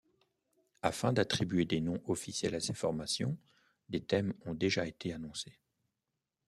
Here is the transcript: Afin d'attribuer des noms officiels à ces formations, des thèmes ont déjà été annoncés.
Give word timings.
Afin 0.81 1.13
d'attribuer 1.13 1.65
des 1.65 1.79
noms 1.79 2.01
officiels 2.07 2.55
à 2.55 2.59
ces 2.59 2.73
formations, 2.73 3.37
des 3.89 4.01
thèmes 4.01 4.33
ont 4.45 4.55
déjà 4.55 4.87
été 4.87 5.13
annoncés. 5.13 5.59